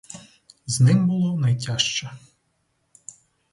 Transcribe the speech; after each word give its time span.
З 0.65 0.79
ним 0.81 1.07
було 1.07 1.37
найтяжче. 1.39 2.11